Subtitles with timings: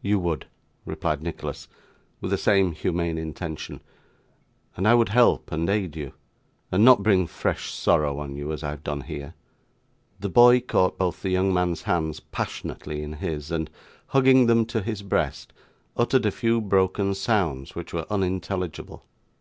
[0.00, 0.46] 'You would,'
[0.84, 1.66] replied Nicholas,
[2.20, 3.80] with the same humane intention,
[4.76, 6.12] 'and I would help and aid you,
[6.70, 9.34] and not bring fresh sorrow on you as I have done here.'
[10.20, 13.68] The boy caught both the young man's hands passionately in his, and,
[14.06, 15.52] hugging them to his breast,
[15.96, 19.04] uttered a few broken sounds which were unintelligible.